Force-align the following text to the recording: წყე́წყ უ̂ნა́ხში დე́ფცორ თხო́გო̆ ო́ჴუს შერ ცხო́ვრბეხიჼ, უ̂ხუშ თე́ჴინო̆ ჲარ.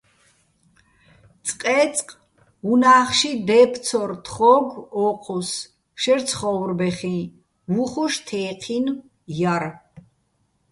წყე́წყ 1.45 2.07
უ̂ნა́ხში 2.71 3.31
დე́ფცორ 3.47 4.11
თხო́გო̆ 4.25 4.81
ო́ჴუს 5.05 5.51
შერ 6.01 6.19
ცხო́ვრბეხიჼ, 6.27 7.17
უ̂ხუშ 7.81 8.13
თე́ჴინო̆ 8.27 8.99
ჲარ. 9.37 9.63